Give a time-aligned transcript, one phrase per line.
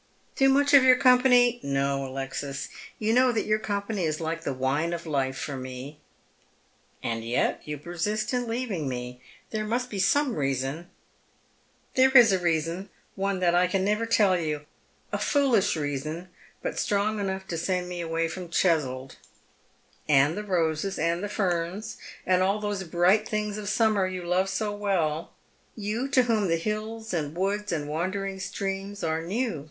[0.35, 2.69] "Too much of your company— no, Alexis.
[2.97, 5.99] You know that your company is like the wine of life for me.""
[7.03, 9.21] And yet you persist in leaving me.
[9.51, 10.89] There must be some reason."
[11.93, 12.89] "There is a reason—
[13.25, 14.65] one that I can never tell you.
[15.11, 16.29] A foolish reason.
[16.63, 19.17] But strong enough to send me away from Cheswold.""
[20.19, 24.49] And the roses, and the ferns, and all those bright things of summer you love
[24.49, 25.33] so well—
[25.91, 29.59] you to whom the hills and woods and wandering streams are new.